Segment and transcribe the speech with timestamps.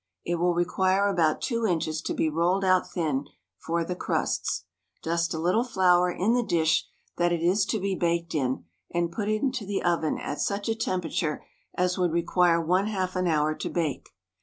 [0.25, 3.27] It will require about two inches to be rolled out thin
[3.59, 4.63] for the crusts.
[5.03, 9.11] Dust a little flour in the dish that it is to be baked in and
[9.11, 11.45] put into the oven at such a temperature
[11.75, 14.09] as would require one half an hour to bake.